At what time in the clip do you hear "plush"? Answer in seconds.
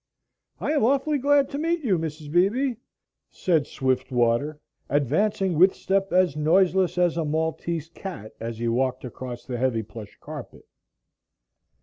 9.83-10.17